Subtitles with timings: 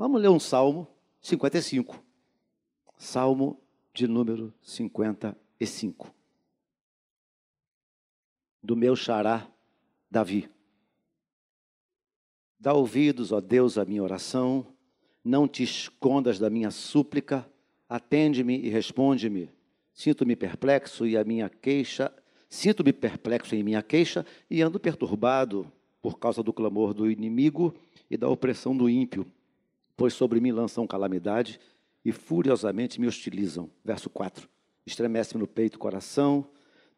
[0.00, 0.88] Vamos ler um Salmo
[1.20, 2.02] 55.
[2.96, 3.60] Salmo
[3.92, 6.10] de número 55.
[8.62, 9.46] Do meu xará,
[10.10, 10.48] Davi.
[12.58, 14.68] Dá ouvidos, ó Deus, à minha oração,
[15.22, 17.46] não te escondas da minha súplica,
[17.86, 19.50] atende-me e responde-me.
[19.92, 22.10] Sinto-me perplexo e a minha queixa,
[22.48, 25.70] sinto-me perplexo em minha queixa e ando perturbado
[26.00, 27.74] por causa do clamor do inimigo
[28.10, 29.30] e da opressão do ímpio,
[30.00, 31.60] pois sobre mim lançam calamidade
[32.02, 33.70] e furiosamente me hostilizam.
[33.84, 34.48] Verso 4.
[34.86, 36.48] Estremece-me no peito o coração,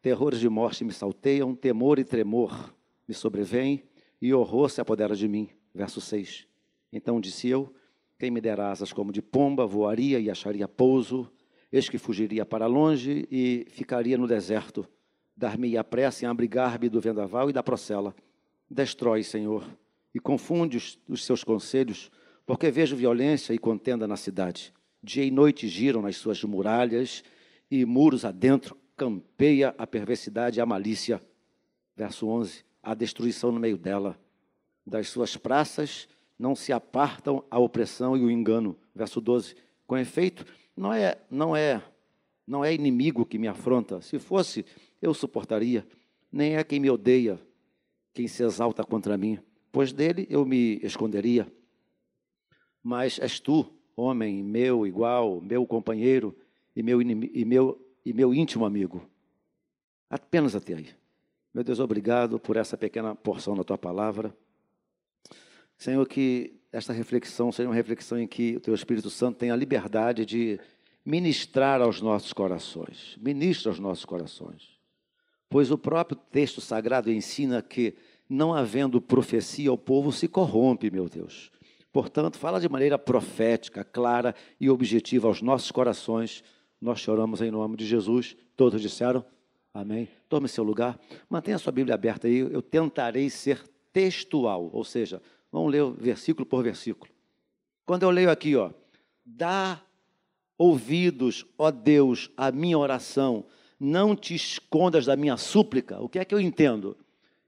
[0.01, 2.73] terrores de morte me salteiam, temor e tremor
[3.05, 3.83] me sobrevêm
[4.21, 5.49] e horror se apodera de mim.
[5.75, 6.47] Verso 6.
[6.93, 7.75] Então disse eu:
[8.17, 11.29] Quem me dera asas como de pomba, voaria e acharia pouso,
[11.73, 14.87] eis que fugiria para longe e ficaria no deserto.
[15.35, 18.15] Dar-me-ia pressa em abrigar-me do vendaval e da procela.
[18.69, 19.67] Destrói, Senhor,
[20.15, 22.09] e confunde os, os seus conselhos,
[22.45, 24.73] porque vejo violência e contenda na cidade.
[25.01, 27.23] Dia e noite giram nas suas muralhas
[27.69, 31.21] e muros adentro campeia a perversidade e a malícia.
[31.95, 34.19] Verso 11: a destruição no meio dela.
[34.85, 38.77] Das suas praças não se apartam a opressão e o engano.
[38.93, 39.55] Verso 12:
[39.87, 41.81] com efeito, não é, não é,
[42.45, 44.01] não é inimigo que me afronta.
[44.01, 44.65] Se fosse,
[45.01, 45.85] eu suportaria.
[46.31, 47.39] Nem é quem me odeia,
[48.13, 49.37] quem se exalta contra mim,
[49.71, 51.47] pois dele eu me esconderia.
[52.83, 56.35] Mas és tu, homem meu igual, meu companheiro
[56.75, 59.07] e meu, e meu, e meu íntimo amigo.
[60.09, 60.89] Apenas até aí.
[61.53, 64.35] Meu Deus, obrigado por essa pequena porção da tua palavra.
[65.77, 69.57] Senhor, que esta reflexão seja uma reflexão em que o teu Espírito Santo tenha a
[69.57, 70.59] liberdade de
[71.05, 73.17] ministrar aos nossos corações.
[73.21, 74.79] Ministra aos nossos corações.
[75.47, 77.93] Pois o próprio texto sagrado ensina que,
[78.27, 81.51] não havendo profecia, o povo se corrompe, meu Deus.
[81.93, 86.43] Portanto, fala de maneira profética, clara e objetiva aos nossos corações.
[86.81, 88.35] Nós choramos em nome de Jesus.
[88.57, 89.23] Todos disseram
[89.71, 90.09] amém.
[90.27, 90.99] Tome seu lugar.
[91.29, 92.39] Mantenha sua Bíblia aberta aí.
[92.39, 93.61] Eu tentarei ser
[93.93, 97.11] textual, ou seja, vamos ler versículo por versículo.
[97.85, 98.71] Quando eu leio aqui, ó,
[99.23, 99.79] dá
[100.57, 103.45] ouvidos, ó Deus, à minha oração,
[103.79, 106.01] não te escondas da minha súplica.
[106.01, 106.97] O que é que eu entendo?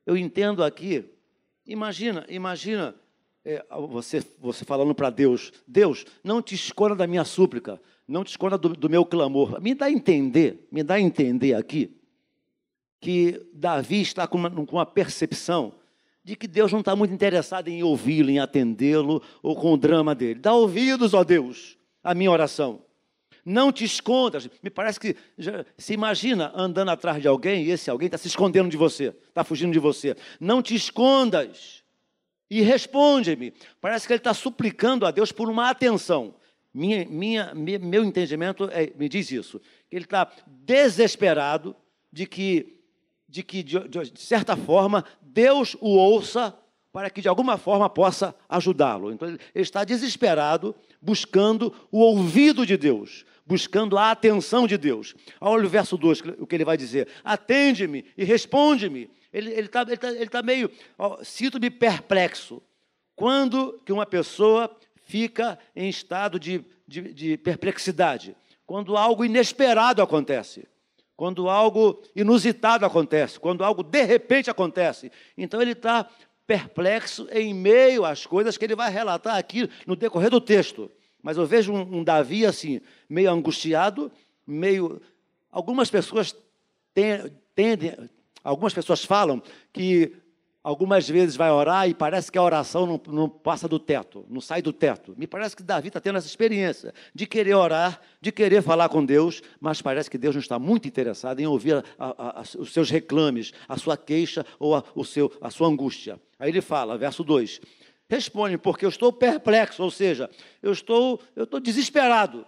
[0.06, 1.04] Eu entendo aqui,
[1.66, 2.94] imagina, imagina
[3.46, 8.32] é, você, você falando para Deus, Deus, não te esconda da minha súplica, não te
[8.32, 9.62] esconda do, do, meu clamor.
[9.62, 11.96] Me dá a entender, me dá a entender aqui,
[13.00, 15.76] que Davi está com uma, com uma percepção
[16.24, 20.16] de que Deus não está muito interessado em ouvi-lo, em atendê-lo, ou com o drama
[20.16, 20.40] dele.
[20.40, 22.82] Dá ouvidos, ó Deus, à minha oração.
[23.46, 24.50] Não te escondas.
[24.64, 28.28] Me parece que já, se imagina andando atrás de alguém e esse alguém está se
[28.28, 30.18] escondendo de você, está fugindo de você.
[30.40, 31.85] Não te escondas
[32.50, 33.54] e responde-me.
[33.82, 36.36] Parece que ele está suplicando a Deus por uma atenção.
[36.74, 39.60] Minha, minha, meu entendimento é, me diz isso.
[39.90, 41.76] Que ele está desesperado
[42.12, 42.82] de que,
[43.28, 46.58] de que de, de certa forma, Deus o ouça
[46.96, 49.12] para que de alguma forma possa ajudá-lo.
[49.12, 55.14] Então ele está desesperado, buscando o ouvido de Deus, buscando a atenção de Deus.
[55.42, 59.10] Olha o verso 2, o que ele vai dizer: Atende-me e responde-me.
[59.38, 60.72] Ele está ele tá, ele tá meio,
[61.24, 62.62] sinto-me perplexo.
[63.16, 68.36] Quando que uma pessoa fica em estado de, de, de perplexidade?
[68.66, 70.68] Quando algo inesperado acontece
[71.16, 75.12] quando algo inusitado acontece, quando algo de repente acontece.
[75.38, 76.10] Então ele está
[76.46, 80.92] perplexo em meio às coisas que ele vai relatar aqui no decorrer do texto.
[81.24, 84.12] Mas eu vejo um, um Davi assim, meio angustiado,
[84.46, 85.02] meio.
[85.50, 86.36] Algumas pessoas
[87.56, 87.98] tendem,
[88.46, 89.42] Algumas pessoas falam
[89.74, 90.16] que
[90.64, 94.40] algumas vezes vai orar e parece que a oração não, não, passa do teto, não
[94.40, 95.16] sai do teto.
[95.18, 99.04] Me parece que Davi está tendo essa experiência de querer orar, de querer falar com
[99.04, 102.72] Deus, mas parece que Deus não está muito interessado em ouvir a, a, a, os
[102.72, 106.22] seus reclames, a sua queixa ou o seu, a sua angústia.
[106.38, 107.62] Aí ele fala, verso 2:
[108.08, 110.30] Responde, porque eu estou perplexo, ou seja,
[110.62, 112.46] eu estou, eu estou desesperado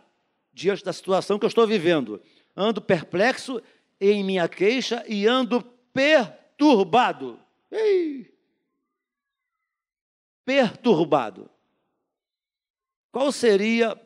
[0.54, 2.22] diante da situação que eu estou vivendo.
[2.56, 3.60] Ando perplexo
[4.00, 5.64] em minha queixa e ando
[5.98, 7.40] perturbado.
[7.72, 8.32] Ei.
[10.46, 11.50] Perturbado.
[13.12, 14.00] Qual seria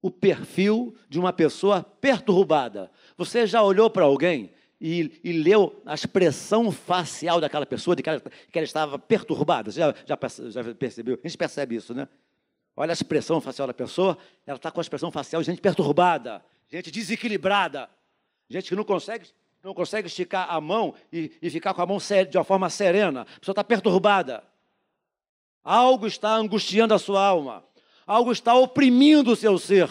[0.00, 2.88] o perfil de uma pessoa perturbada?
[3.16, 8.08] Você já olhou para alguém e, e, leu a expressão facial daquela pessoa, de que
[8.08, 9.72] ela, que ela estava perturbada?
[9.72, 10.16] Você já, já,
[10.50, 11.18] já percebeu?
[11.22, 12.08] A gente percebe isso, né?
[12.76, 14.16] Olha a expressão facial da pessoa,
[14.46, 17.90] ela está com a expressão facial de gente perturbada, gente desequilibrada,
[18.48, 19.26] gente que não consegue
[19.62, 21.98] não consegue esticar a mão e, e ficar com a mão
[22.28, 23.22] de uma forma serena.
[23.22, 24.42] A pessoa está perturbada.
[25.62, 27.64] Algo está angustiando a sua alma.
[28.04, 29.88] algo está oprimindo o seu ser,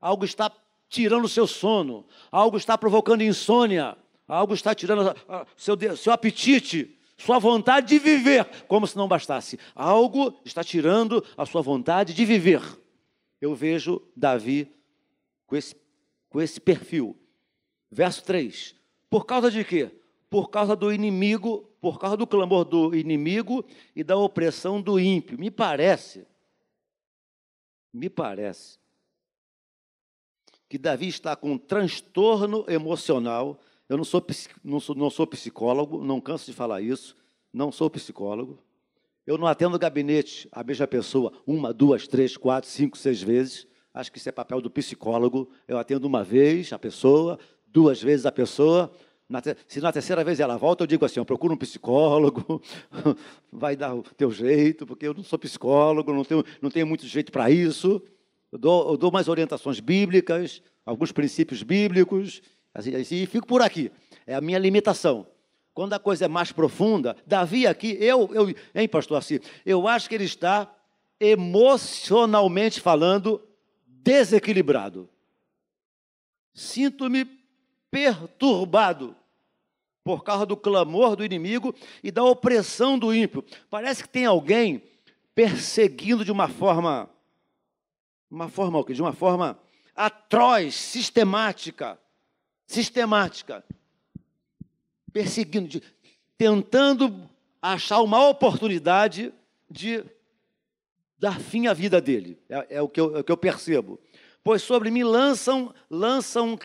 [0.00, 0.50] algo está
[0.88, 3.96] tirando o seu sono, algo está provocando insônia,
[4.26, 5.14] algo está tirando
[5.56, 9.58] seu, seu apetite, sua vontade de viver, como se não bastasse.
[9.74, 12.62] Algo está tirando a sua vontade de viver.
[13.40, 14.72] Eu vejo Davi
[15.46, 15.76] com esse,
[16.28, 17.16] com esse perfil.
[17.90, 18.77] Verso 3.
[19.10, 19.90] Por causa de quê?
[20.28, 23.64] Por causa do inimigo, por causa do clamor do inimigo
[23.96, 25.38] e da opressão do ímpio.
[25.38, 26.26] Me parece,
[27.92, 28.78] me parece,
[30.68, 33.58] que Davi está com um transtorno emocional.
[33.88, 34.24] Eu não sou,
[34.62, 37.16] não sou, não sou psicólogo, não canso de falar isso,
[37.52, 38.62] não sou psicólogo.
[39.26, 43.66] Eu não atendo gabinete a mesma pessoa uma, duas, três, quatro, cinco, seis vezes.
[43.92, 45.50] Acho que isso é papel do psicólogo.
[45.66, 47.38] Eu atendo uma vez a pessoa,
[47.72, 48.90] duas vezes a pessoa.
[49.28, 52.62] Na se na terceira vez ela volta, eu digo assim: eu procuro um psicólogo,
[53.52, 57.06] vai dar o teu jeito, porque eu não sou psicólogo, não tenho, não tenho muito
[57.06, 58.02] jeito para isso.
[58.50, 62.40] Eu dou, eu dou mais orientações bíblicas, alguns princípios bíblicos,
[62.72, 63.92] assim, assim, e fico por aqui.
[64.26, 65.26] É a minha limitação.
[65.74, 70.08] Quando a coisa é mais profunda, Davi aqui, eu, eu hein, pastor assim, eu acho
[70.08, 70.74] que ele está
[71.20, 73.40] emocionalmente falando
[73.86, 75.08] desequilibrado.
[76.52, 77.37] Sinto-me
[77.90, 79.16] perturbado
[80.04, 83.44] por causa do clamor do inimigo e da opressão do ímpio.
[83.68, 84.82] Parece que tem alguém
[85.34, 87.10] perseguindo de uma forma
[88.30, 89.58] uma forma de uma forma
[89.94, 91.98] atroz, sistemática,
[92.66, 93.64] sistemática,
[95.12, 95.82] perseguindo, de,
[96.36, 97.28] tentando
[97.60, 99.32] achar uma oportunidade
[99.70, 100.04] de
[101.18, 102.38] dar fim à vida dele.
[102.48, 103.98] É, é, o, que eu, é o que eu percebo.
[104.44, 106.58] Pois sobre mim lançam, lançam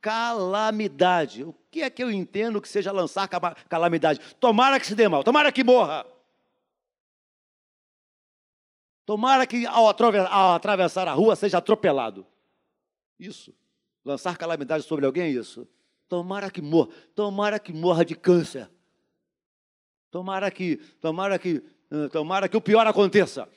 [0.00, 1.44] calamidade.
[1.44, 3.28] O que é que eu entendo que seja lançar
[3.68, 4.20] calamidade?
[4.36, 6.06] Tomara que se dê mal, tomara que morra.
[9.04, 12.26] Tomara que ao atravessar a rua seja atropelado.
[13.18, 13.54] Isso.
[14.04, 15.66] Lançar calamidade sobre alguém é isso.
[16.08, 18.70] Tomara que morra, tomara que morra de câncer.
[20.10, 21.62] Tomara que, tomara que,
[22.10, 23.48] tomara que o pior aconteça.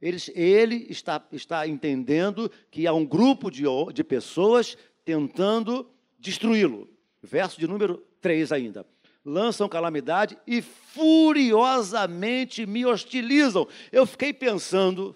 [0.00, 3.64] Ele, ele está, está entendendo que há um grupo de,
[3.94, 5.91] de pessoas tentando
[6.22, 6.88] destruí-lo.
[7.22, 8.86] Verso de número 3 ainda.
[9.24, 13.68] Lançam calamidade e furiosamente me hostilizam.
[13.90, 15.14] Eu fiquei pensando,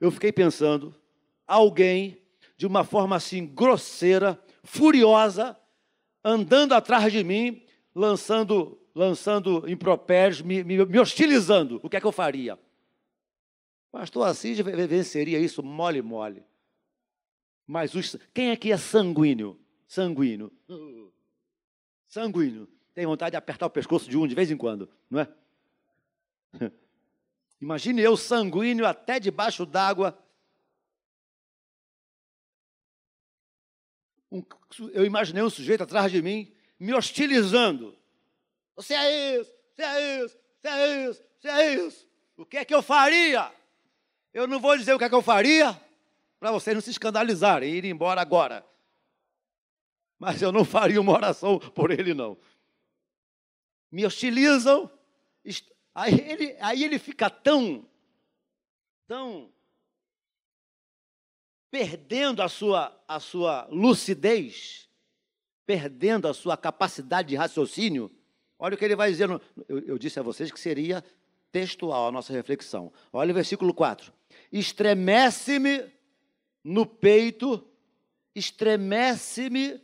[0.00, 0.94] eu fiquei pensando,
[1.46, 2.18] alguém
[2.56, 5.56] de uma forma assim grosseira, furiosa,
[6.22, 7.62] andando atrás de mim,
[7.94, 11.80] lançando, lançando impropérios, me, me, me hostilizando.
[11.82, 12.58] O que é que eu faria?
[13.90, 16.44] Pastor Assis venceria isso mole, mole.
[17.66, 19.58] Mas os, quem aqui é sanguíneo?
[19.88, 20.52] Sanguíneo.
[22.06, 22.68] Sanguíneo.
[22.94, 25.28] Tem vontade de apertar o pescoço de um de vez em quando, não é?
[27.60, 30.16] Imagine eu sanguíneo até debaixo d'água.
[34.30, 34.44] Um,
[34.92, 37.96] eu imaginei um sujeito atrás de mim me hostilizando.
[38.76, 42.08] Você é isso, você é isso, você é isso, você é isso.
[42.36, 43.50] O que é que eu faria?
[44.32, 45.80] Eu não vou dizer o que é que eu faria
[46.38, 48.64] para vocês não se escandalizarem e ir embora agora
[50.18, 52.36] mas eu não faria uma oração por ele, não.
[53.90, 54.90] Me hostilizam,
[55.94, 57.86] aí ele, aí ele fica tão,
[59.06, 59.50] tão
[61.70, 64.88] perdendo a sua, a sua lucidez,
[65.64, 68.10] perdendo a sua capacidade de raciocínio.
[68.58, 69.28] Olha o que ele vai dizer.
[69.28, 71.04] No, eu, eu disse a vocês que seria
[71.52, 72.92] textual a nossa reflexão.
[73.12, 74.12] Olha o versículo 4.
[74.52, 75.90] Estremece-me
[76.64, 77.66] no peito,
[78.34, 79.80] estremece-me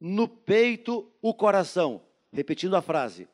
[0.00, 2.02] no peito o coração.
[2.32, 3.28] Repetindo a frase: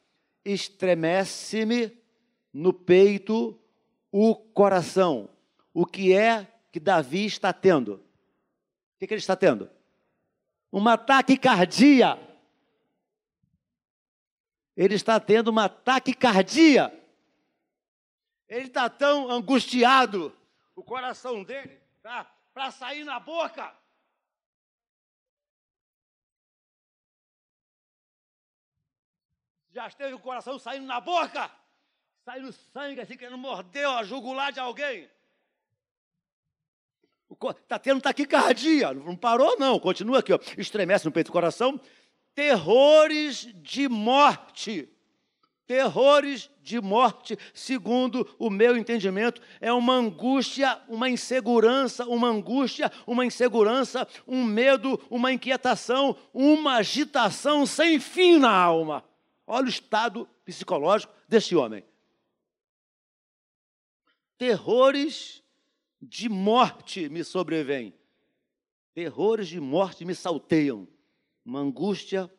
[0.44, 1.96] estremece-me
[2.52, 3.58] no peito
[4.11, 5.28] o coração.
[5.73, 7.94] O que é que Davi está tendo?
[7.94, 9.70] O que, que ele está tendo?
[10.73, 12.18] Uma taquicardia.
[14.76, 16.92] Ele está tendo uma taquicardia.
[18.49, 20.32] Ele está tão angustiado,
[20.76, 23.75] o coração dele tá para sair na boca.
[29.76, 31.50] Já esteve o coração saindo na boca,
[32.25, 35.06] saindo sangue assim, querendo morder a jugular de alguém.
[37.61, 40.38] Está tendo taquicardia, não parou não, continua aqui, ó.
[40.56, 41.78] estremece no peito do coração,
[42.35, 44.88] terrores de morte.
[45.66, 53.26] Terrores de morte, segundo o meu entendimento, é uma angústia, uma insegurança, uma angústia, uma
[53.26, 59.04] insegurança, um medo, uma inquietação, uma agitação sem fim na alma.
[59.47, 61.85] Olha o estado psicológico desse homem.
[64.37, 65.43] Terrores
[66.00, 67.95] de morte me sobrevêm.
[68.93, 70.88] Terrores de morte me salteiam.
[71.45, 72.31] Uma angústia,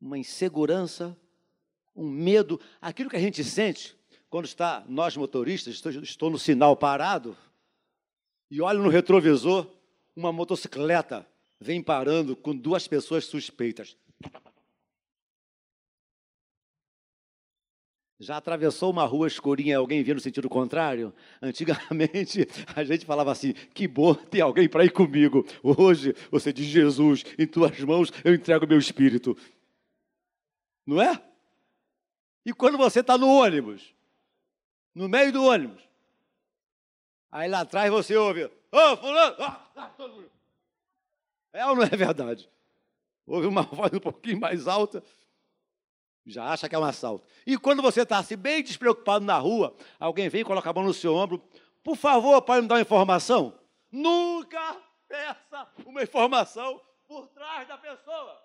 [0.00, 1.16] uma insegurança,
[1.94, 2.60] um medo.
[2.80, 3.96] Aquilo que a gente sente
[4.28, 7.36] quando está, nós motoristas, estou, estou no sinal parado
[8.50, 9.66] e olho no retrovisor,
[10.16, 11.26] uma motocicleta
[11.60, 13.96] vem parando com duas pessoas suspeitas.
[18.22, 21.12] Já atravessou uma rua escurinha alguém vinha no sentido contrário?
[21.42, 25.44] Antigamente a gente falava assim: que bom ter alguém para ir comigo.
[25.60, 29.36] Hoje você diz: Jesus, em tuas mãos eu entrego meu espírito.
[30.86, 31.20] Não é?
[32.46, 33.92] E quando você está no ônibus,
[34.94, 35.82] no meio do ônibus,
[37.28, 39.36] aí lá atrás você ouve: Ô, oh, Fulano!
[39.40, 39.90] Ah, ah,
[41.54, 42.48] é ou não é verdade?
[43.26, 45.02] Ouve uma voz um pouquinho mais alta
[46.26, 47.26] já acha que é um assalto.
[47.46, 50.84] E quando você está assim, bem despreocupado na rua, alguém vem e coloca a mão
[50.84, 51.42] no seu ombro,
[51.82, 53.58] por favor, pode me dar uma informação?
[53.90, 54.76] Nunca
[55.08, 58.42] peça uma informação por trás da pessoa.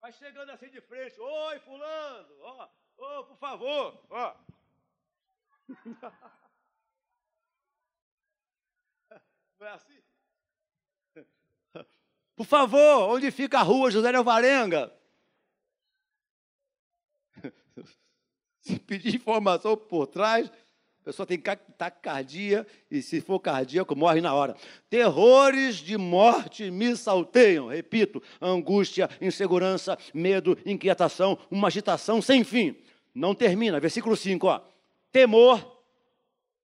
[0.00, 4.34] Vai chegando assim de frente, oi, fulano, ó, oh, por favor, ó.
[9.60, 10.00] Não é assim?
[12.36, 14.96] Por favor, onde fica a rua José Alvarenga?
[18.68, 20.46] Se pedir informação por trás,
[21.00, 24.54] a pessoa tem taquicardia e, se for cardíaco, morre na hora.
[24.90, 27.68] Terrores de morte me salteiam.
[27.68, 32.76] Repito, angústia, insegurança, medo, inquietação, uma agitação sem fim.
[33.14, 33.80] Não termina.
[33.80, 34.60] Versículo 5, ó.
[35.10, 35.82] Temor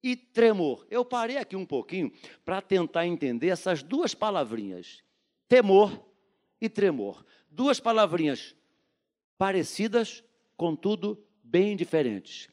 [0.02, 0.86] e tremor.
[0.90, 2.12] Eu parei aqui um pouquinho
[2.44, 5.02] para tentar entender essas duas palavrinhas.
[5.48, 6.04] Temor
[6.60, 7.24] e tremor.
[7.50, 8.54] Duas palavrinhas
[9.38, 10.22] parecidas,
[10.54, 12.48] contudo bem diferentes.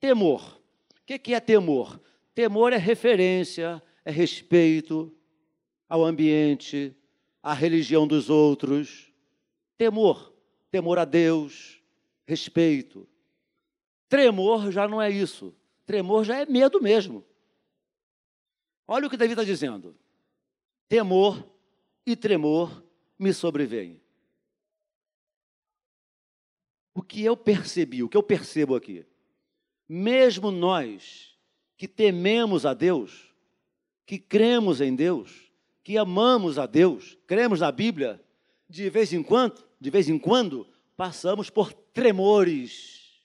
[0.00, 0.60] Temor.
[1.00, 2.00] O que é temor?
[2.34, 5.14] Temor é referência, é respeito
[5.88, 6.96] ao ambiente,
[7.42, 9.12] à religião dos outros.
[9.76, 10.34] Temor,
[10.70, 11.80] temor a Deus,
[12.26, 13.06] respeito.
[14.08, 15.54] Tremor já não é isso.
[15.86, 17.24] Tremor já é medo mesmo.
[18.86, 19.96] Olha o que Davi está dizendo.
[20.88, 21.44] Temor
[22.06, 22.84] e tremor
[23.18, 24.00] me sobrevêm.
[26.94, 29.04] O que eu percebi, o que eu percebo aqui,
[29.88, 31.36] mesmo nós
[31.76, 33.34] que tememos a Deus,
[34.06, 35.50] que cremos em Deus,
[35.82, 38.22] que amamos a Deus, cremos na Bíblia,
[38.68, 43.24] de vez em quando, de vez em quando, passamos por tremores.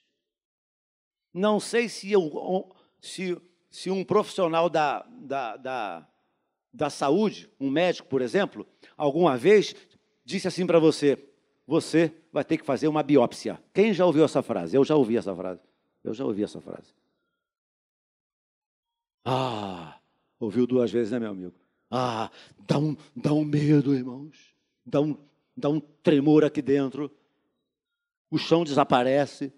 [1.32, 2.68] Não sei se, eu,
[3.00, 6.08] se, se um profissional da, da, da,
[6.72, 9.74] da saúde, um médico, por exemplo, alguma vez
[10.24, 11.16] disse assim para você:
[11.70, 13.62] você vai ter que fazer uma biópsia.
[13.72, 14.76] Quem já ouviu essa frase?
[14.76, 15.60] Eu já ouvi essa frase.
[16.02, 16.92] Eu já ouvi essa frase.
[19.24, 20.00] Ah,
[20.40, 21.54] ouviu duas vezes, né, meu amigo?
[21.88, 24.52] Ah, dá um, dá um medo, irmãos.
[24.84, 25.16] Dá um,
[25.56, 27.08] dá um tremor aqui dentro.
[28.28, 29.52] O chão desaparece.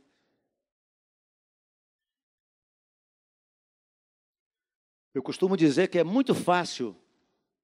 [5.15, 6.95] Eu costumo dizer que é muito fácil,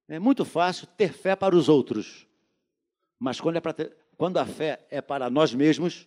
[0.08, 2.26] é muito fácil ter fé para os outros.
[3.18, 6.06] Mas quando é para ter, quando a fé é para nós mesmos,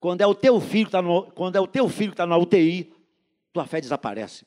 [0.00, 2.36] quando é o teu filho que está quando é o teu filho que está na
[2.36, 2.92] UTI,
[3.52, 4.44] tua fé desaparece.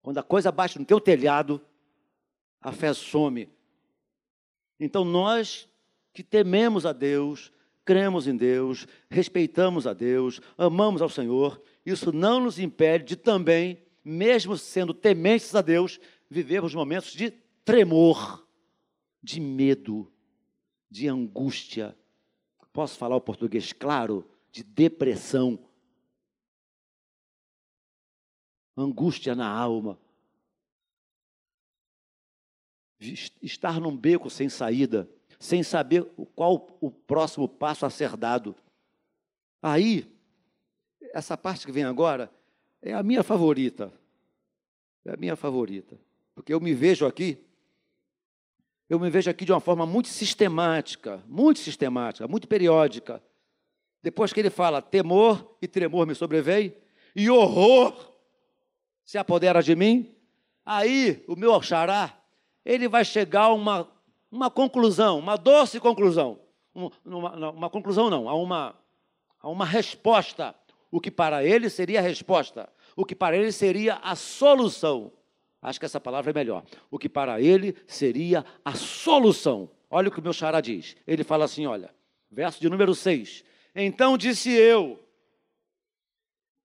[0.00, 1.60] Quando a coisa bate no teu telhado,
[2.62, 3.50] a fé some.
[4.80, 5.68] Então nós
[6.14, 7.52] que tememos a Deus,
[7.84, 13.84] cremos em Deus, respeitamos a Deus, amamos ao Senhor, isso não nos impede de também,
[14.02, 16.00] mesmo sendo tementes a Deus,
[16.30, 17.30] vivermos momentos de
[17.66, 18.45] tremor
[19.26, 20.08] de medo,
[20.88, 21.98] de angústia.
[22.72, 24.24] Posso falar o português claro?
[24.52, 25.58] De depressão.
[28.76, 29.98] Angústia na alma.
[33.42, 36.04] Estar num beco sem saída, sem saber
[36.36, 38.54] qual o próximo passo a ser dado.
[39.60, 40.08] Aí,
[41.12, 42.32] essa parte que vem agora
[42.80, 43.92] é a minha favorita.
[45.04, 45.98] É a minha favorita.
[46.32, 47.44] Porque eu me vejo aqui
[48.88, 53.22] eu me vejo aqui de uma forma muito sistemática, muito sistemática, muito periódica.
[54.02, 56.74] Depois que ele fala, temor e tremor me sobrevém,
[57.14, 58.12] e horror
[59.04, 60.14] se apodera de mim,
[60.64, 62.16] aí o meu xará,
[62.64, 63.88] ele vai chegar a uma,
[64.30, 66.38] uma conclusão, uma doce conclusão.
[67.04, 68.76] Uma, uma conclusão não, a uma,
[69.40, 70.54] a uma resposta.
[70.90, 75.12] O que para ele seria a resposta, o que para ele seria a solução.
[75.66, 76.62] Acho que essa palavra é melhor.
[76.88, 79.68] O que para ele seria a solução.
[79.90, 80.96] Olha o que o meu xará diz.
[81.04, 81.92] Ele fala assim: olha,
[82.30, 83.42] verso de número 6.
[83.74, 85.04] Então disse eu: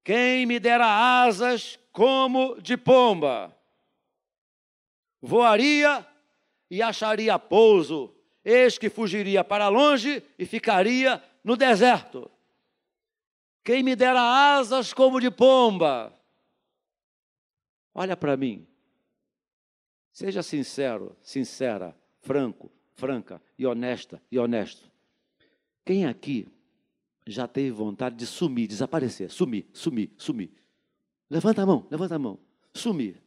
[0.04, 0.86] Quem me dera
[1.24, 3.58] asas como de pomba,
[5.20, 6.06] voaria
[6.70, 8.14] e acharia pouso,
[8.46, 12.30] eis que fugiria para longe e ficaria no deserto.
[13.64, 16.14] Quem me dera asas como de pomba,
[17.96, 18.68] olha para mim,
[20.12, 24.90] seja sincero, sincera, franco, franca e honesta e honesto.
[25.86, 26.48] Quem aqui
[27.26, 30.52] já teve vontade de sumir, desaparecer, sumir, sumir, sumir?
[31.30, 32.40] Levanta a mão, levanta a mão.
[32.74, 33.22] Sumir.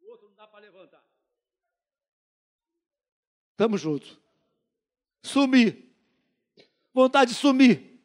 [0.00, 1.04] O outro não dá para levantar.
[3.52, 4.18] Estamos juntos.
[5.22, 5.90] Sumir.
[6.92, 8.00] Vontade de sumir.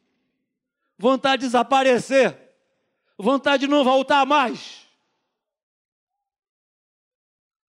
[0.98, 2.38] Vontade de desaparecer.
[3.18, 4.85] Vontade de não voltar mais.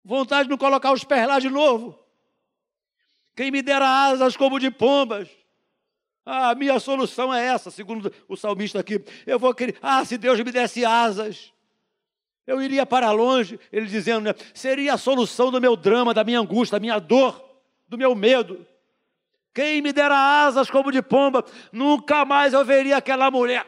[0.03, 1.97] Vontade de não colocar os pés lá de novo.
[3.35, 5.29] Quem me dera asas como de pombas.
[6.25, 9.03] Ah, a minha solução é essa, segundo o salmista aqui.
[9.25, 11.51] Eu vou querer, ah, se Deus me desse asas,
[12.47, 16.39] eu iria para longe, ele dizendo, né, seria a solução do meu drama, da minha
[16.39, 17.43] angústia, da minha dor,
[17.87, 18.65] do meu medo.
[19.53, 23.65] Quem me dera asas como de pomba, nunca mais eu veria aquela mulher.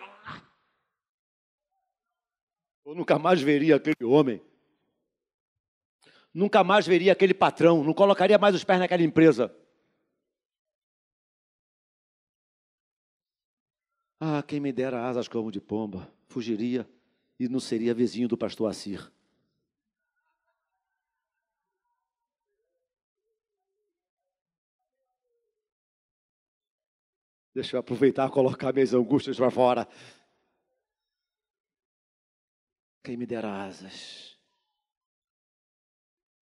[2.86, 4.42] Eu nunca mais veria aquele homem.
[6.36, 9.56] Nunca mais veria aquele patrão, não colocaria mais os pés naquela empresa.
[14.20, 16.86] Ah, quem me dera asas como de pomba, fugiria
[17.40, 19.10] e não seria vizinho do pastor Assir.
[27.54, 29.88] Deixa eu aproveitar e colocar minhas angústias para fora.
[33.02, 34.35] Quem me dera asas.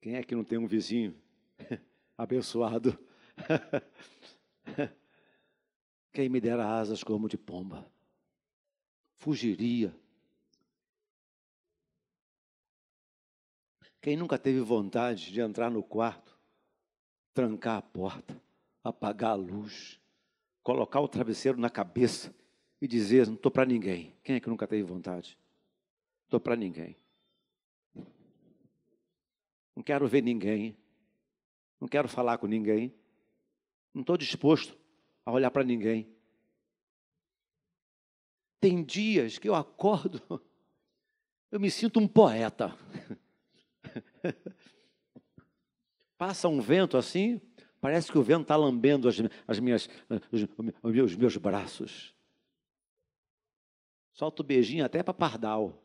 [0.04, 1.16] Quem é que não tem um vizinho
[2.18, 3.00] abençoado?
[6.12, 7.90] Quem me dera asas como de pomba,
[9.16, 9.96] fugiria.
[14.02, 16.38] Quem nunca teve vontade de entrar no quarto,
[17.34, 18.44] trancar a porta,
[18.84, 20.02] apagar a luz,
[20.62, 22.36] colocar o travesseiro na cabeça
[22.82, 24.14] e dizer: Não estou para ninguém.
[24.22, 25.40] Quem é que nunca teve vontade?
[26.26, 27.02] Estou para ninguém.
[29.84, 30.78] Não quero ver ninguém.
[31.78, 32.96] Não quero falar com ninguém.
[33.94, 34.78] Não estou disposto
[35.26, 36.08] a olhar para ninguém.
[38.62, 40.42] Tem dias que eu acordo,
[41.52, 42.74] eu me sinto um poeta.
[46.18, 47.42] Passa um vento assim,
[47.82, 49.90] parece que o vento está lambendo as, as minhas,
[50.32, 50.44] os,
[51.04, 52.16] os meus braços.
[54.14, 55.84] Solta o beijinho até para pardal.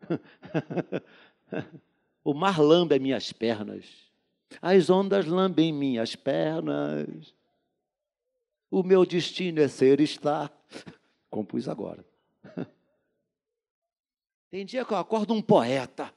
[2.24, 4.08] o mar lambe minhas pernas.
[4.60, 7.34] As ondas lambem minhas pernas.
[8.70, 10.52] O meu destino é ser estar.
[11.30, 12.04] Compus agora.
[14.50, 16.12] Tem dia que eu acordo um poeta,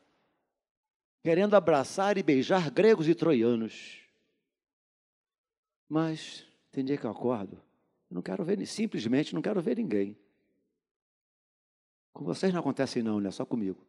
[1.22, 4.00] querendo abraçar e beijar gregos e troianos.
[5.90, 7.62] Mas tem dia que eu acordo,
[8.10, 10.18] eu não quero ver, simplesmente não quero ver ninguém.
[12.14, 13.30] Com vocês não acontece não, né?
[13.32, 13.86] Só comigo.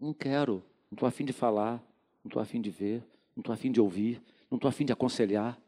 [0.00, 1.78] Não quero, não estou afim de falar,
[2.22, 3.02] não estou afim de ver,
[3.34, 5.58] não estou afim de ouvir, não estou afim de aconselhar.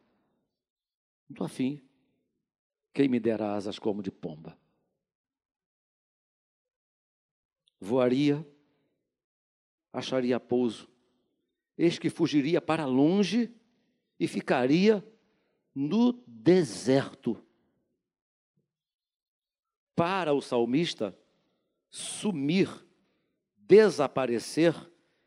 [1.26, 1.80] Não estou afim.
[2.92, 4.54] Quem me dera asas como de pomba.
[7.80, 8.46] Voaria,
[9.94, 10.90] acharia pouso,
[11.78, 13.50] eis que fugiria para longe
[14.20, 15.02] e ficaria
[15.74, 17.42] no deserto.
[19.96, 21.18] Para o salmista,
[21.88, 22.68] sumir,
[23.56, 24.74] desaparecer,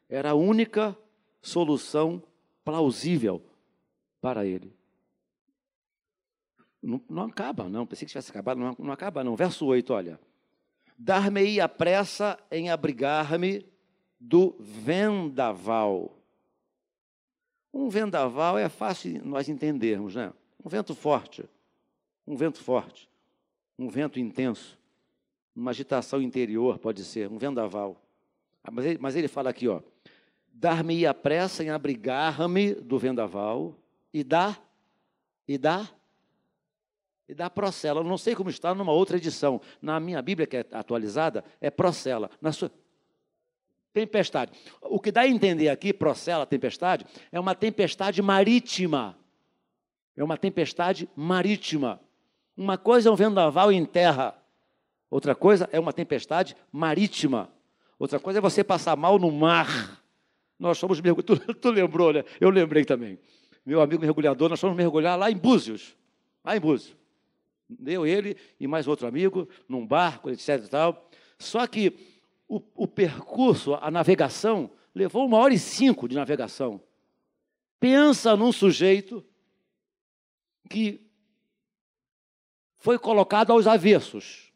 [0.10, 0.98] era a única
[1.42, 2.22] solução
[2.64, 3.42] plausível
[4.22, 4.76] para ele.
[6.82, 7.86] Não, não acaba, não.
[7.86, 9.36] Pensei que tivesse acabado, não, não acaba, não.
[9.36, 10.20] Verso 8, olha.
[10.98, 13.66] Dar-me-ei a pressa em abrigar-me
[14.20, 16.18] do vendaval.
[17.74, 20.34] Um vendaval é fácil nós entendermos, né?
[20.64, 21.48] Um vento forte,
[22.26, 23.10] um vento forte,
[23.78, 24.78] um vento intenso,
[25.56, 28.02] uma agitação interior pode ser, um vendaval.
[28.64, 29.82] Ah, mas ele, mas ele fala aqui, ó,
[30.60, 33.76] dar-me a pressa em abrigar-me do vendaval
[34.14, 34.62] e dar,
[35.48, 35.98] e dar
[37.28, 38.04] e dá procela.
[38.04, 39.60] Não sei como está numa outra edição.
[39.82, 42.30] Na minha Bíblia, que é atualizada, é procela.
[42.42, 42.72] Na sua
[43.94, 44.52] tempestade.
[44.82, 49.18] O que dá a entender aqui, procela, tempestade, é uma tempestade marítima.
[50.16, 52.00] É uma tempestade marítima.
[52.56, 54.36] Uma coisa é um vendaval em terra,
[55.12, 57.50] outra coisa é uma tempestade marítima.
[58.00, 60.02] Outra coisa é você passar mal no mar.
[60.60, 61.46] Nós somos mergulhadores.
[61.48, 62.24] Tu, tu lembrou, né?
[62.40, 63.20] Eu lembrei também.
[63.66, 65.96] Meu amigo mergulhador, nós fomos mergulhar lá em Búzios.
[66.44, 66.96] Lá em Búzios.
[67.86, 70.64] Eu, ele e mais outro amigo, num barco, etc.
[70.64, 71.10] E tal.
[71.38, 71.94] Só que
[72.48, 76.82] o, o percurso, a navegação, levou uma hora e cinco de navegação.
[77.80, 79.24] Pensa num sujeito
[80.70, 81.06] que
[82.78, 84.48] foi colocado aos avessos.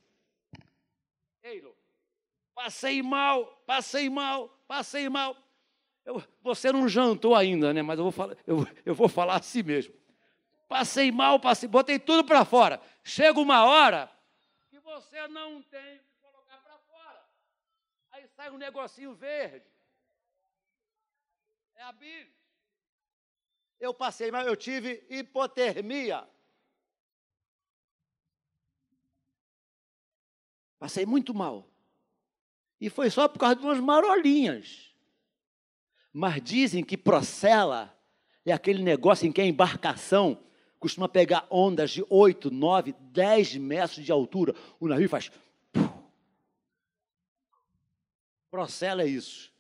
[2.64, 5.36] Passei mal, passei mal, passei mal.
[6.06, 7.82] Eu, você não jantou ainda, né?
[7.82, 9.94] Mas eu vou falar, eu, eu vou falar assim mesmo.
[10.68, 12.82] Passei mal, passei, botei tudo para fora.
[13.04, 14.10] Chega uma hora
[14.70, 17.24] que você não tem que colocar para fora.
[18.12, 19.66] Aí sai um negocinho verde.
[21.76, 22.34] É a Bíblia.
[23.80, 26.28] Eu passei mal, eu tive hipotermia.
[30.80, 31.68] Passei muito mal.
[32.80, 34.91] E foi só por causa de umas marolinhas.
[36.14, 37.96] Mas dizem que procela
[38.46, 40.38] é aquele negócio em que a embarcação
[40.80, 44.56] costuma pegar ondas de 8, 9, 10 metros de altura.
[44.80, 45.32] O navio faz.
[48.50, 49.54] Procela é isso.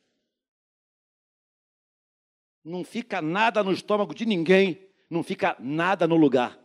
[2.63, 6.59] Não fica nada no estômago de ninguém, não fica nada no lugar.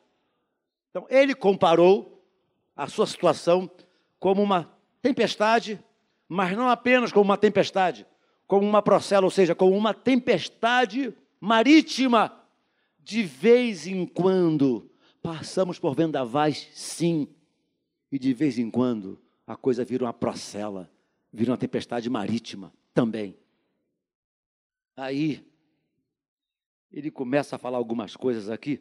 [0.90, 2.26] Então, ele comparou
[2.74, 3.70] a sua situação
[4.18, 5.82] como uma tempestade,
[6.28, 8.06] mas não apenas como uma tempestade,
[8.46, 12.42] como uma procela, ou seja, como uma tempestade marítima.
[12.98, 14.90] De vez em quando
[15.22, 17.28] passamos por vendavais, sim,
[18.10, 20.90] e de vez em quando a coisa vira uma procela,
[21.32, 23.36] vira uma tempestade marítima também.
[24.96, 25.46] Aí
[26.90, 28.80] ele começa a falar algumas coisas aqui.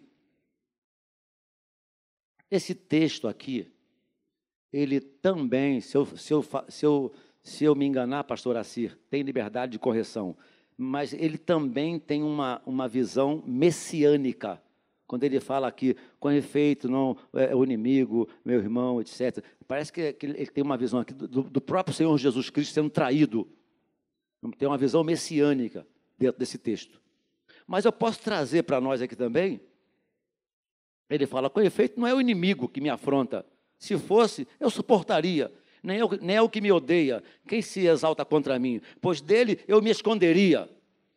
[2.49, 3.71] Esse texto aqui,
[4.71, 7.13] ele também, se eu, se eu, se eu
[7.45, 10.35] se eu me enganar, pastor Assir, tem liberdade de correção,
[10.75, 14.59] mas ele também tem uma, uma visão messiânica.
[15.05, 19.43] Quando ele fala aqui, com efeito, não é, o inimigo, meu irmão, etc.
[19.67, 22.89] Parece que, que ele tem uma visão aqui do, do próprio Senhor Jesus Cristo sendo
[22.89, 23.47] traído.
[24.57, 25.85] Tem uma visão messiânica
[26.17, 26.99] dentro desse texto.
[27.67, 29.61] Mas eu posso trazer para nós aqui também.
[31.07, 33.45] Ele fala, com efeito, não é o inimigo que me afronta.
[33.77, 35.53] Se fosse, eu suportaria
[35.85, 39.59] nem, eu, nem é o que me odeia, quem se exalta contra mim, pois dele
[39.67, 40.69] eu me esconderia,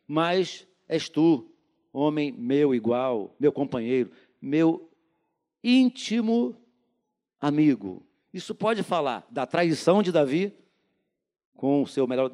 [0.07, 1.51] mas és tu,
[1.91, 4.89] homem meu igual, meu companheiro, meu
[5.63, 6.55] íntimo
[7.39, 8.05] amigo.
[8.33, 10.53] Isso pode falar da traição de Davi
[11.55, 12.31] com o seu melhor,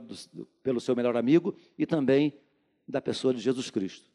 [0.61, 2.33] pelo seu melhor amigo e também
[2.87, 4.11] da pessoa de Jesus Cristo.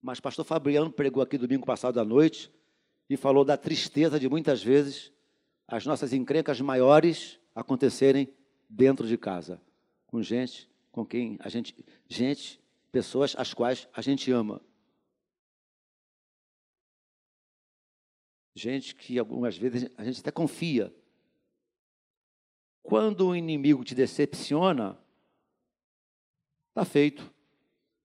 [0.00, 2.50] Mas pastor Fabriano pregou aqui domingo passado à noite
[3.10, 5.12] e falou da tristeza de muitas vezes
[5.68, 8.32] as nossas encrencas maiores acontecerem
[8.68, 9.60] dentro de casa,
[10.06, 11.76] com gente com quem a gente,
[12.08, 12.58] gente,
[12.90, 14.62] pessoas as quais a gente ama.
[18.54, 20.90] Gente que algumas vezes a gente até confia.
[22.82, 24.98] Quando o inimigo te decepciona,
[26.70, 27.30] está feito.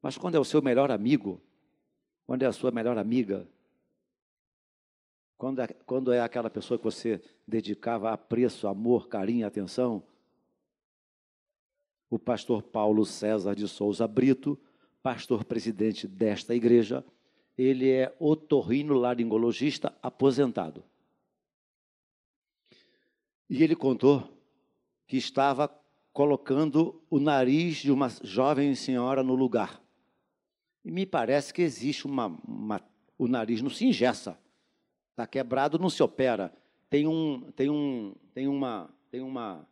[0.01, 1.41] Mas quando é o seu melhor amigo,
[2.25, 3.47] quando é a sua melhor amiga,
[5.41, 10.03] quando é, quando é aquela pessoa que você dedicava apreço, amor, carinho, atenção.
[12.11, 14.55] O pastor Paulo César de Souza Brito,
[15.01, 17.03] pastor presidente desta igreja,
[17.57, 20.83] ele é otorrino laringologista aposentado.
[23.49, 24.31] E ele contou
[25.07, 25.67] que estava
[26.13, 29.81] colocando o nariz de uma jovem senhora no lugar.
[30.85, 32.79] E me parece que existe uma, uma
[33.17, 34.39] o nariz não se ingessa.
[35.21, 36.51] Está quebrado, não se opera.
[36.89, 39.67] Tem um, tem um, tem uma, tem uma,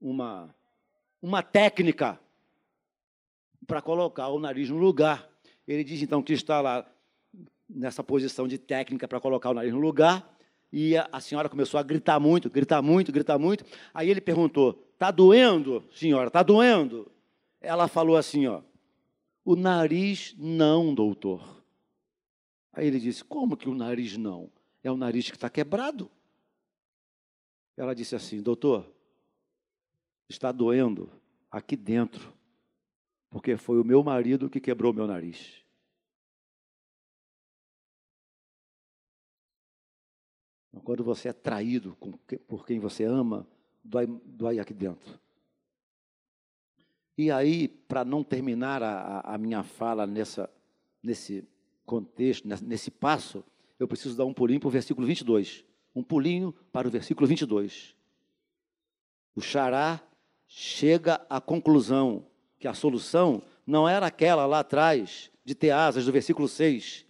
[0.00, 0.52] uma,
[1.22, 2.18] uma técnica
[3.64, 5.28] para colocar o nariz no lugar.
[5.68, 6.84] Ele diz então que está lá
[7.70, 10.36] nessa posição de técnica para colocar o nariz no lugar.
[10.72, 13.64] E a, a senhora começou a gritar muito, gritar muito, gritar muito.
[13.94, 16.26] Aí ele perguntou: "Está doendo, senhora?
[16.26, 17.08] Está doendo?"
[17.60, 18.62] Ela falou assim, ó:
[19.44, 21.62] "O nariz não, doutor."
[22.72, 24.50] Aí ele disse: Como que o nariz não?
[24.86, 26.08] É o nariz que está quebrado.
[27.76, 28.88] Ela disse assim: Doutor,
[30.28, 31.10] está doendo
[31.50, 32.32] aqui dentro,
[33.28, 35.60] porque foi o meu marido que quebrou meu nariz.
[40.68, 41.96] Então, quando você é traído
[42.46, 43.44] por quem você ama,
[43.82, 45.18] dói, dói aqui dentro.
[47.18, 50.48] E aí, para não terminar a, a, minha fala nessa,
[51.02, 51.44] nesse
[51.84, 53.42] contexto, nesse passo,
[53.78, 55.64] eu preciso dar um pulinho para o versículo 22.
[55.94, 57.94] Um pulinho para o versículo 22.
[59.34, 60.00] O Xará
[60.46, 62.26] chega à conclusão
[62.58, 67.04] que a solução não era aquela lá atrás, de ter asas, do versículo 6,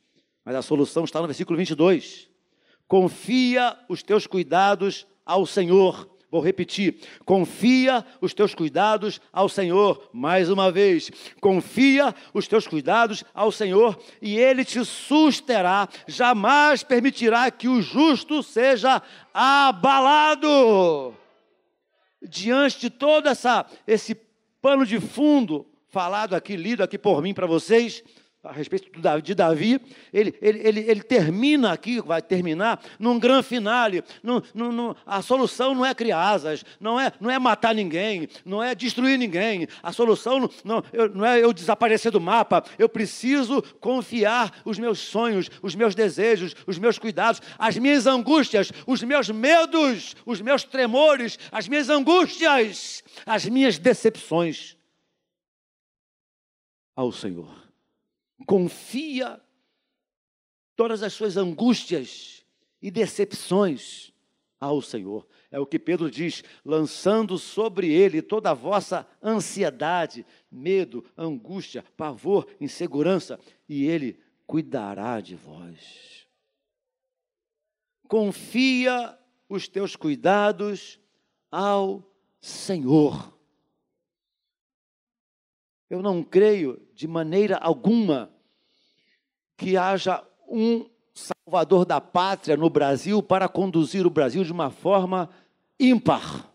[0.45, 2.31] Mas a solução está no versículo 22.
[2.87, 6.09] Confia os teus cuidados ao Senhor.
[6.31, 10.09] Vou repetir: confia os teus cuidados ao Senhor.
[10.13, 11.11] Mais uma vez,
[11.41, 15.89] confia os teus cuidados ao Senhor e Ele te susterá.
[16.07, 19.01] Jamais permitirá que o justo seja
[19.33, 21.15] abalado.
[22.23, 24.15] Diante de todo essa, esse
[24.61, 28.03] pano de fundo falado aqui, lido aqui por mim para vocês,
[28.49, 28.91] a respeito
[29.23, 29.81] de Davi,
[30.13, 34.05] ele, ele, ele, ele, termina aqui, vai terminar, num grande finale.
[35.05, 39.19] A solução não é criar asas, não é, não é matar ninguém, não é destruir
[39.19, 39.67] ninguém.
[39.83, 42.65] A solução não, eu, não é eu desaparecer do mapa.
[42.79, 48.73] Eu preciso confiar os meus sonhos, os meus desejos, os meus cuidados, as minhas angústias,
[48.87, 54.77] os meus medos, os meus tremores, as minhas angústias, as minhas decepções
[56.95, 57.66] ao Senhor
[58.45, 59.41] confia
[60.75, 62.45] todas as suas angústias
[62.83, 64.13] e decepções
[64.61, 65.27] ao Senhor.
[65.51, 72.47] É o que Pedro diz, lançando sobre ele toda a vossa ansiedade, medo, angústia, pavor,
[72.61, 76.27] insegurança, e ele cuidará de vós.
[78.09, 79.19] Confia
[79.49, 81.01] os teus cuidados
[81.51, 82.03] ao
[82.41, 83.37] Senhor.
[85.89, 88.31] Eu não creio de maneira alguma
[89.55, 95.29] que haja um salvador da pátria no Brasil para conduzir o Brasil de uma forma
[95.79, 96.51] ímpar.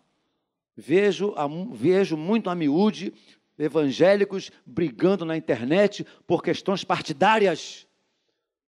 [0.75, 1.35] Vejo,
[1.71, 3.13] vejo muito a miúde
[3.57, 7.85] evangélicos brigando na internet por questões partidárias.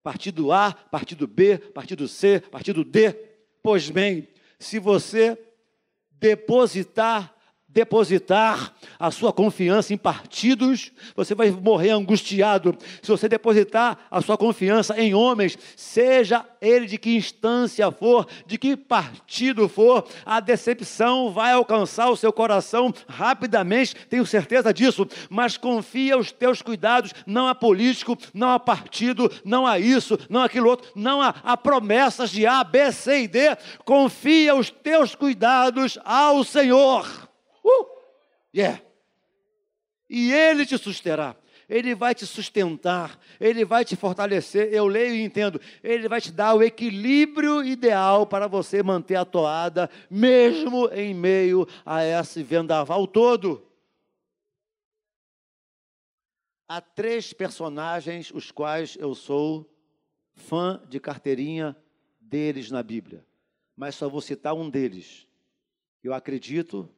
[0.00, 3.12] Partido A, partido B, partido C, partido D.
[3.60, 4.28] Pois bem,
[4.60, 5.36] se você
[6.12, 7.33] depositar
[7.74, 12.78] depositar a sua confiança em partidos, você vai morrer angustiado.
[13.02, 18.56] Se você depositar a sua confiança em homens, seja ele de que instância for, de
[18.56, 25.06] que partido for, a decepção vai alcançar o seu coração rapidamente, tenho certeza disso.
[25.28, 30.42] Mas confia os teus cuidados, não a político, não a partido, não a isso, não
[30.42, 33.56] aquilo outro, não a, a promessas de A, B, C e D.
[33.84, 37.23] Confia os teus cuidados ao Senhor.
[37.64, 37.86] Uh!
[38.54, 38.82] Yeah!
[40.08, 41.36] E Ele te susterá.
[41.68, 44.72] Ele vai te sustentar, Ele vai te fortalecer.
[44.72, 45.60] Eu leio e entendo.
[45.82, 51.66] Ele vai te dar o equilíbrio ideal para você manter a toada, mesmo em meio
[51.84, 53.66] a esse vendaval todo.
[56.68, 59.70] Há três personagens, os quais eu sou
[60.34, 61.76] fã de carteirinha
[62.20, 63.24] deles na Bíblia,
[63.76, 65.26] mas só vou citar um deles.
[66.02, 66.88] Eu acredito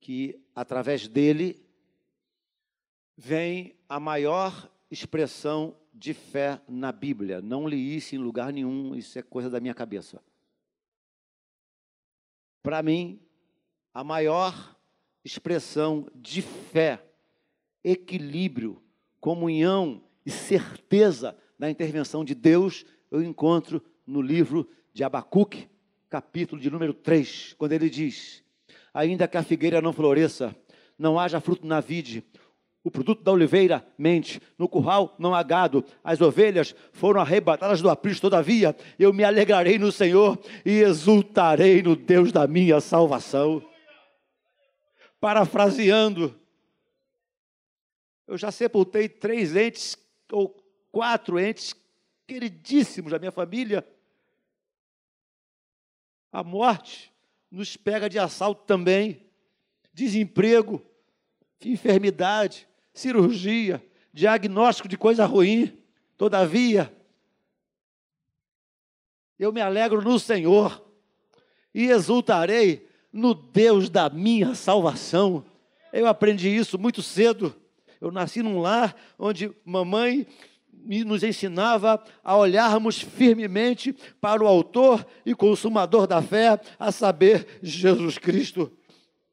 [0.00, 1.62] que através dele
[3.16, 7.42] vem a maior expressão de fé na Bíblia.
[7.42, 10.22] Não li isso em lugar nenhum, isso é coisa da minha cabeça.
[12.62, 13.20] Para mim,
[13.92, 14.76] a maior
[15.24, 17.04] expressão de fé,
[17.84, 18.82] equilíbrio,
[19.20, 25.68] comunhão e certeza da intervenção de Deus, eu encontro no livro de Abacuque,
[26.08, 28.42] capítulo de número 3, quando ele diz:
[28.92, 30.54] ainda que a figueira não floresça,
[30.98, 32.24] não haja fruto na vide,
[32.82, 37.90] o produto da oliveira mente, no curral não há gado, as ovelhas foram arrebatadas do
[37.90, 43.62] aprisco, todavia eu me alegrarei no Senhor e exultarei no Deus da minha salvação.
[45.20, 46.34] Parafraseando,
[48.26, 49.98] eu já sepultei três entes,
[50.32, 50.56] ou
[50.90, 51.74] quatro entes
[52.26, 53.86] queridíssimos da minha família.
[56.32, 57.12] A morte
[57.50, 59.26] nos pega de assalto também.
[59.92, 60.80] Desemprego,
[61.64, 65.76] enfermidade, cirurgia, diagnóstico de coisa ruim.
[66.16, 66.94] Todavia,
[69.38, 70.84] eu me alegro no Senhor
[71.74, 75.44] e exultarei no Deus da minha salvação.
[75.92, 77.54] Eu aprendi isso muito cedo.
[78.00, 80.26] Eu nasci num lar onde mamãe
[81.04, 88.18] nos ensinava a olharmos firmemente para o Autor e Consumador da fé, a saber, Jesus
[88.18, 88.72] Cristo.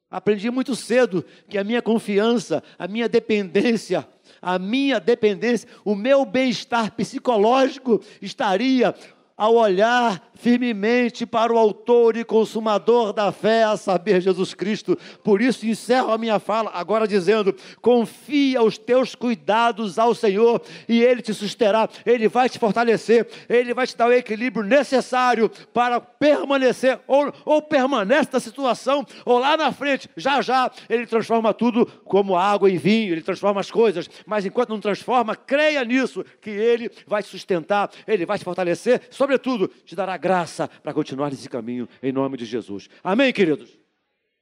[0.09, 4.07] Aprendi muito cedo que a minha confiança, a minha dependência,
[4.41, 8.95] a minha dependência, o meu bem-estar psicológico estaria
[9.37, 14.97] ao olhar firmemente para o autor e consumador da fé, a saber, Jesus Cristo.
[15.23, 21.01] Por isso encerro a minha fala agora dizendo: confia os teus cuidados ao Senhor e
[21.03, 25.99] Ele te susterá, Ele vai te fortalecer, Ele vai te dar o equilíbrio necessário para
[25.99, 31.85] permanecer, ou, ou permanece na situação, ou lá na frente, já já, Ele transforma tudo
[32.05, 36.49] como água em vinho, Ele transforma as coisas, mas enquanto não transforma, creia nisso, que
[36.49, 41.49] Ele vai te sustentar, Ele vai te fortalecer, sobretudo, te dará graça para continuar nesse
[41.49, 42.89] caminho, em nome de Jesus.
[43.03, 43.77] Amém, queridos?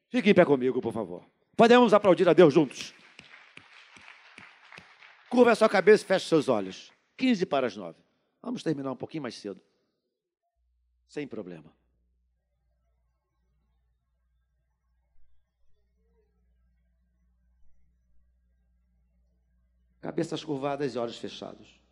[0.10, 1.26] Fique em pé comigo, por favor.
[1.58, 2.94] Podemos aplaudir a Deus juntos.
[5.28, 6.94] Curva a sua cabeça e feche seus olhos.
[7.18, 7.98] 15 para as 9.
[8.42, 9.60] Vamos terminar um pouquinho mais cedo.
[11.08, 11.74] Sem problema.
[20.00, 21.85] Cabeças curvadas e olhos fechados.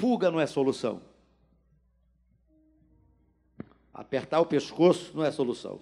[0.00, 1.02] Fuga não é solução.
[3.92, 5.80] Apertar o pescoço não é solução.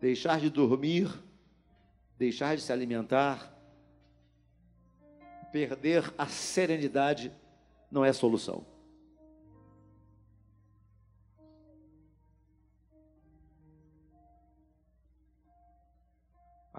[0.00, 1.12] Deixar de dormir,
[2.16, 3.52] deixar de se alimentar,
[5.52, 7.32] perder a serenidade
[7.90, 8.64] não é solução.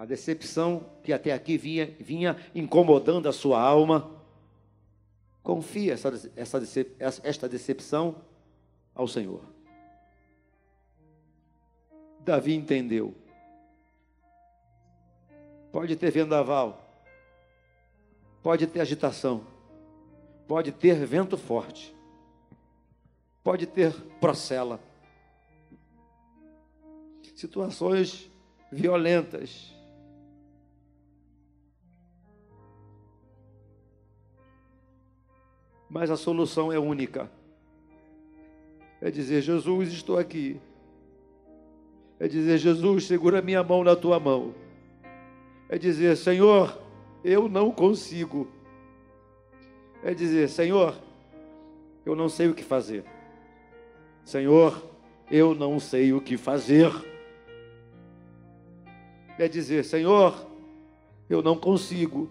[0.02, 4.10] A decepção que até aqui vinha, vinha incomodando a sua alma.
[5.44, 8.16] Confia essa, essa, esta decepção
[8.96, 9.44] ao Senhor.
[12.18, 13.14] Davi entendeu.
[15.70, 16.84] Pode ter vendaval,
[18.42, 19.46] pode ter agitação,
[20.48, 21.94] pode ter vento forte,
[23.44, 24.80] pode ter procela,
[27.36, 28.28] situações
[28.72, 29.71] violentas,
[35.92, 37.30] mas a solução é única.
[38.98, 40.58] É dizer: Jesus, estou aqui.
[42.18, 44.54] É dizer: Jesus, segura minha mão na tua mão.
[45.68, 46.80] É dizer: Senhor,
[47.22, 48.48] eu não consigo.
[50.02, 50.96] É dizer: Senhor,
[52.06, 53.04] eu não sei o que fazer.
[54.24, 54.82] Senhor,
[55.30, 56.90] eu não sei o que fazer.
[59.38, 60.46] É dizer: Senhor,
[61.28, 62.30] eu não consigo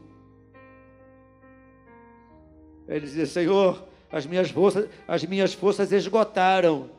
[2.88, 6.90] ele dizia: Senhor, as minhas forças, as minhas forças esgotaram.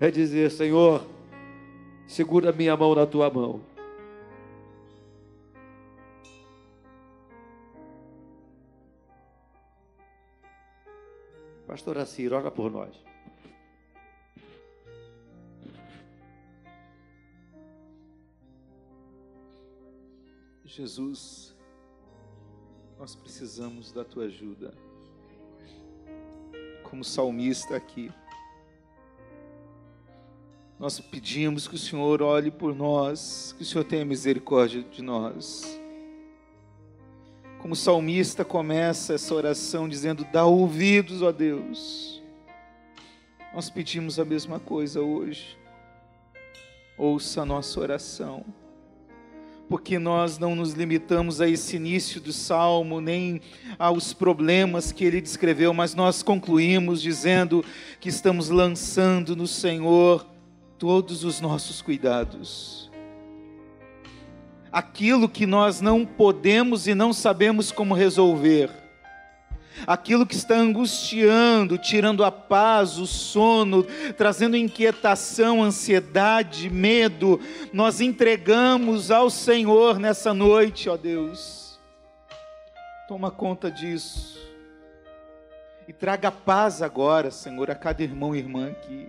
[0.00, 1.06] É dizer: Senhor,
[2.06, 3.60] segura minha mão na tua mão.
[11.66, 12.94] Pastor Assir, ora por nós.
[20.66, 21.54] Jesus,
[23.02, 24.72] nós precisamos da tua ajuda.
[26.84, 28.12] Como salmista aqui,
[30.78, 35.64] nós pedimos que o Senhor olhe por nós, que o Senhor tenha misericórdia de nós.
[37.60, 42.22] Como salmista começa essa oração dizendo: Dá ouvidos, ó Deus.
[43.52, 45.58] Nós pedimos a mesma coisa hoje.
[46.96, 48.44] Ouça a nossa oração
[49.72, 53.40] porque nós não nos limitamos a esse início do salmo, nem
[53.78, 57.64] aos problemas que ele descreveu, mas nós concluímos dizendo
[57.98, 60.26] que estamos lançando no Senhor
[60.76, 62.90] todos os nossos cuidados.
[64.70, 68.68] Aquilo que nós não podemos e não sabemos como resolver,
[69.86, 73.84] aquilo que está angustiando, tirando a paz, o sono,
[74.16, 77.40] trazendo inquietação, ansiedade, medo,
[77.72, 81.78] nós entregamos ao Senhor nessa noite, ó Deus.
[83.08, 84.40] Toma conta disso.
[85.88, 89.08] E traga paz agora, Senhor, a cada irmão e irmã aqui.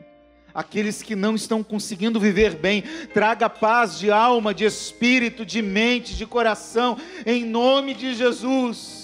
[0.54, 6.16] Aqueles que não estão conseguindo viver bem, traga paz de alma, de espírito, de mente,
[6.16, 9.03] de coração, em nome de Jesus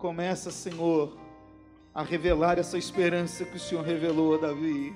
[0.00, 1.14] Começa, Senhor,
[1.94, 4.94] a revelar essa esperança que o Senhor revelou a Davi.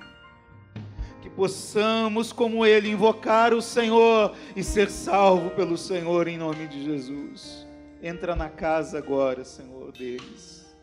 [1.20, 6.82] Que possamos, como ele, invocar o Senhor e ser salvo pelo Senhor em nome de
[6.82, 7.66] Jesus.
[8.02, 10.74] Entra na casa agora, Senhor, deles,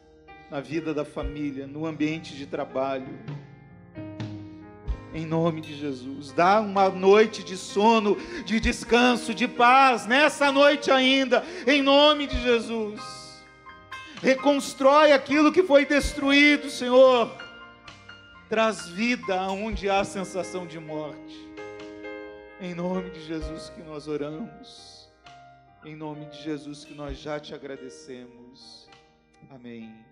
[0.52, 3.18] na vida da família, no ambiente de trabalho.
[5.16, 8.16] Em nome de Jesus, dá uma noite de sono,
[8.46, 13.21] de descanso, de paz, nessa noite ainda, em nome de Jesus
[14.22, 17.36] reconstrói aquilo que foi destruído, Senhor.
[18.48, 21.50] Traz vida aonde há sensação de morte.
[22.60, 25.10] Em nome de Jesus que nós oramos.
[25.84, 28.88] Em nome de Jesus que nós já te agradecemos.
[29.50, 29.86] Amém.
[29.86, 30.11] Amém.